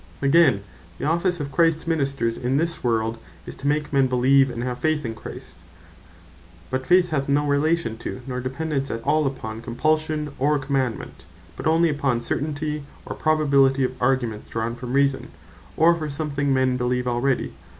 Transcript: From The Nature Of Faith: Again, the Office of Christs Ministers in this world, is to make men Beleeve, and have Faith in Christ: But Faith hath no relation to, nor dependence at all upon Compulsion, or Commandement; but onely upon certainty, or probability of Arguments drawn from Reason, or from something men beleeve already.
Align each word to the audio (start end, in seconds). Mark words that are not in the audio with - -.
From 0.19 0.31
The 0.31 0.37
Nature 0.39 0.47
Of 0.47 0.53
Faith: 0.53 0.63
Again, 0.63 0.71
the 0.97 1.05
Office 1.05 1.39
of 1.39 1.51
Christs 1.51 1.85
Ministers 1.85 2.37
in 2.39 2.57
this 2.57 2.83
world, 2.83 3.19
is 3.45 3.53
to 3.53 3.67
make 3.67 3.93
men 3.93 4.07
Beleeve, 4.07 4.49
and 4.49 4.63
have 4.63 4.79
Faith 4.79 5.05
in 5.05 5.13
Christ: 5.13 5.59
But 6.71 6.87
Faith 6.87 7.09
hath 7.11 7.29
no 7.29 7.45
relation 7.45 7.97
to, 7.99 8.21
nor 8.25 8.39
dependence 8.41 8.89
at 8.89 9.03
all 9.03 9.27
upon 9.27 9.61
Compulsion, 9.61 10.31
or 10.39 10.57
Commandement; 10.57 11.27
but 11.55 11.67
onely 11.67 11.89
upon 11.89 12.19
certainty, 12.19 12.83
or 13.05 13.15
probability 13.15 13.83
of 13.83 13.93
Arguments 14.01 14.49
drawn 14.49 14.73
from 14.73 14.93
Reason, 14.93 15.27
or 15.77 15.93
from 15.93 16.09
something 16.09 16.51
men 16.51 16.77
beleeve 16.77 17.07
already. 17.07 17.53